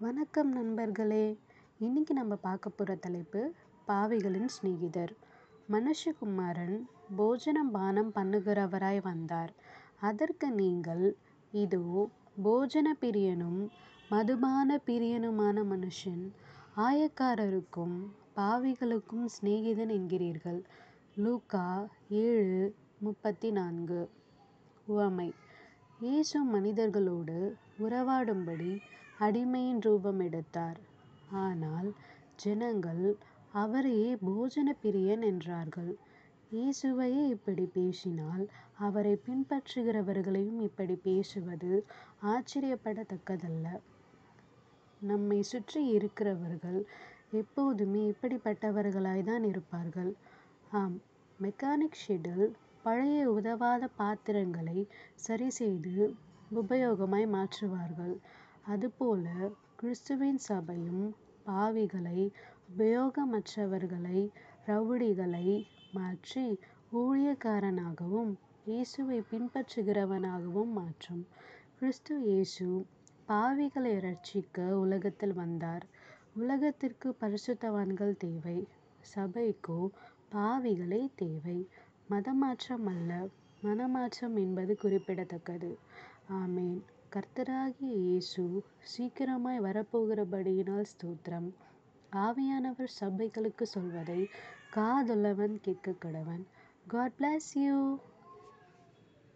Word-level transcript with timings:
வணக்கம் 0.00 0.48
நண்பர்களே. 0.52 1.24
இன்னைக்கு 1.78 2.12
நம்ம 2.14 2.34
பார்க்க 2.36 2.70
போகிற 2.70 2.94
தலைப்பு 2.94 3.40
பாவிகளின் 3.88 4.48
சிநேகிதர். 4.54 5.12
மனுஷகுமாரன் 5.68 6.74
போஜனம் 7.16 7.70
பானம் 7.70 8.10
பண்ணுகிறவராய் 8.14 9.00
வந்தார். 9.02 9.52
அதற்கு 10.00 10.48
நீங்கள் 10.50 11.04
இதோ 11.52 12.10
போஜன 12.46 12.94
பிரியனும் 13.04 13.60
மதுபான 14.10 14.78
பிரியனுமான 14.88 15.64
மனுஷன் 15.72 16.24
ஆயக்காரருக்கும் 16.86 17.96
பாவிகளுக்கும் 18.38 19.24
சிநேகிதன் 19.36 19.94
என்கிறீர்கள். 19.98 20.60
லூக்கா 21.16 21.66
ஏழு 22.08 22.74
முப்பத்தி 22.98 23.50
நான்கு 23.50 24.00
உவமை. 24.86 25.30
இயேசு 26.00 26.40
மனிதர்களோடு 26.56 27.38
உறவாடும்படி 27.78 28.72
அடிமையின் 29.24 29.80
ரூபம் 29.86 30.20
எடுத்தார். 30.20 30.80
ஆனால் 31.42 31.88
ஜனங்கள் 32.42 33.04
அவரையே 33.62 34.10
போஜன 34.26 34.68
பிரியன் 34.82 35.24
என்றார்கள். 35.30 35.92
இயேசுவையே 36.52 37.22
இப்படி 37.34 37.64
பேசினால் 37.76 38.44
அவரை 38.78 39.14
பின்பற்றுகிறவர்களையும் 39.26 40.60
இப்படி 40.68 40.96
பேசுவது 41.06 41.72
ஆச்சரியப்படத்தக்கதல்ல. 42.32 43.66
நம்மை 45.00 45.40
சுற்றி 45.52 45.80
இருக்கிறவர்கள் 45.96 46.80
எப்போதுமே 47.32 48.02
இப்படிப்பட்டவர்களாய் 48.12 49.24
தான் 49.30 49.44
இருப்பார்கள். 49.44 50.12
ஆம் 50.72 50.96
மெக்கானிக் 51.38 52.00
ஷெட்டில் 52.02 52.46
பழைய 52.82 53.20
உதவாத 53.30 53.84
பாத்திரங்களை 53.96 54.78
சரி 55.26 55.48
செய்து 55.50 55.94
உபயோகமாய் 56.60 57.26
மாற்றுவார்கள். 57.34 58.14
அதுபோல 58.64 59.26
கிறிஸ்துவின் 59.76 60.38
சபையும் 60.38 61.02
பாவிகளை 61.46 62.20
உபயோகமற்றவர்களை 62.70 64.20
ரவுடிகளை 64.66 65.48
மாற்றி 65.92 66.44
ஊழியக்காரனாகவும் 66.92 68.32
இயேசுவை 68.66 69.18
பின்பற்றுகிறவனாகவும் 69.30 70.72
மாற்றும். 70.72 71.22
கிறிஸ்து 71.78 72.14
இயேசு 72.22 72.66
பாவிகளை 73.28 73.92
ரட்சிக்க 74.00 74.56
உலகத்தில் 74.78 75.32
வந்தார். 75.32 75.84
உலகத்திற்கு 76.36 77.10
பரிசுத்தவான்கள் 77.20 78.14
தேவை. 78.16 78.58
சபைக்கோ 79.14 79.80
பாவிகளே 80.32 81.02
தேவை. 81.16 81.58
மதமாற்றம் 82.10 82.86
அல்ல 82.86 83.12
மனமாற்றம் 83.62 84.36
என்பது 84.36 84.72
குறிப்பிடத்தக்கது. 84.76 85.70
ஆமேன். 86.32 86.80
கர்த்தராகிய 87.14 87.92
இயேசு 87.96 88.42
சீக்கிரமாய் 88.92 89.60
வரப்போகிறபடியினால் 89.60 90.86
ஸ்தோத்திரம். 90.92 91.46
ஆவியானவர் 92.12 92.90
சபைகளுக்கு 93.00 93.62
சொல்வதை 93.62 94.18
காதுள்ளவன் 94.76 95.54
கேட்க 95.60 95.94
கடவன் 96.04 96.42
காட் 96.86 97.12
பிளஸ் 97.18 97.50
யூ 97.54 97.76